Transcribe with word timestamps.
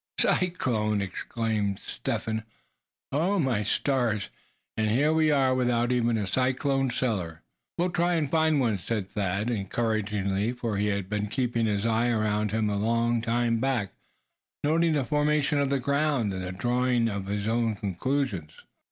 "Cyclone!" 0.19 0.99
exclaimed 0.99 1.77
Step 1.77 2.23
Hen, 2.23 2.43
"oh! 3.11 3.37
my 3.37 3.61
stars! 3.61 4.29
and 4.75 4.89
here 4.89 5.13
we 5.13 5.29
are 5.29 5.53
without 5.53 5.91
even 5.91 6.17
a 6.17 6.25
cyclone 6.25 6.89
cellar." 6.89 7.43
"We'll 7.77 7.91
try 7.91 8.15
and 8.15 8.27
find 8.27 8.59
one," 8.59 8.79
said 8.79 9.11
Thad, 9.11 9.51
encouragingly, 9.51 10.53
for 10.53 10.77
he 10.77 10.87
had 10.87 11.07
been 11.07 11.27
keeping 11.27 11.67
his 11.67 11.85
eyes 11.85 12.13
around 12.15 12.49
him 12.49 12.67
a 12.67 12.77
long 12.77 13.21
time 13.21 13.59
back, 13.59 13.93
noting 14.63 14.93
the 14.93 15.05
formation 15.05 15.59
of 15.59 15.69
the 15.69 15.77
ground, 15.77 16.33
and 16.33 16.57
drawing 16.57 17.05
his 17.05 17.47
own 17.47 17.75
conclusions. 17.75 18.53